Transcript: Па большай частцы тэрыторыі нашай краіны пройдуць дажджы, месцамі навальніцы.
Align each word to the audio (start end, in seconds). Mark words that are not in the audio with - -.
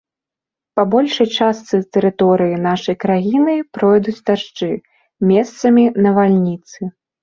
Па 0.79 0.85
большай 0.93 1.27
частцы 1.39 1.75
тэрыторыі 1.99 2.55
нашай 2.67 2.95
краіны 3.05 3.55
пройдуць 3.79 4.19
дажджы, 4.33 4.75
месцамі 5.31 5.91
навальніцы. 6.05 6.95